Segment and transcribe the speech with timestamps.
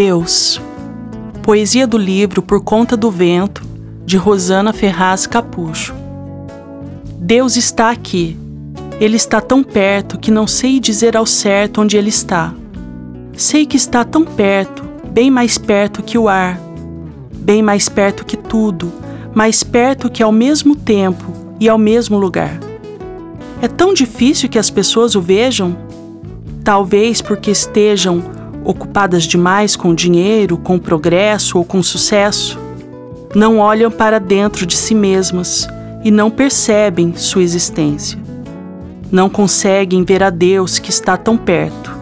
[0.00, 0.60] Deus.
[1.42, 3.64] Poesia do livro Por Conta do Vento,
[4.06, 5.92] de Rosana Ferraz Capucho.
[7.18, 8.38] Deus está aqui.
[9.00, 12.54] Ele está tão perto que não sei dizer ao certo onde ele está.
[13.32, 16.60] Sei que está tão perto, bem mais perto que o ar,
[17.34, 18.92] bem mais perto que tudo,
[19.34, 22.60] mais perto que ao mesmo tempo e ao mesmo lugar.
[23.60, 25.76] É tão difícil que as pessoas o vejam?
[26.62, 32.58] Talvez porque estejam ocupadas demais com dinheiro, com progresso ou com sucesso.
[33.34, 35.68] Não olham para dentro de si mesmas
[36.04, 38.18] e não percebem sua existência.
[39.10, 41.96] Não conseguem ver a Deus que está tão perto.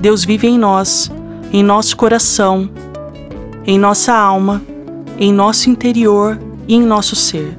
[0.00, 1.10] Deus vive em nós,
[1.52, 2.68] em nosso coração,
[3.66, 4.62] em nossa alma,
[5.18, 7.56] em nosso interior e em nosso ser.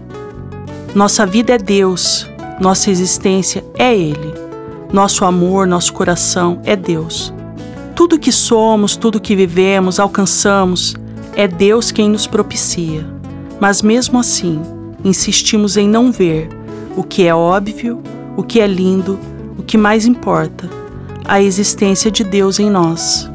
[0.94, 4.34] Nossa vida é Deus, nossa existência é Ele.
[4.94, 7.35] Nosso amor, nosso coração é Deus.
[7.96, 10.96] Tudo que somos, tudo que vivemos, alcançamos,
[11.34, 13.06] é Deus quem nos propicia.
[13.58, 14.62] Mas mesmo assim,
[15.02, 16.50] insistimos em não ver
[16.98, 18.04] o que é óbvio,
[18.36, 19.18] o que é lindo,
[19.58, 20.70] o que mais importa,
[21.24, 23.32] a existência de Deus em nós.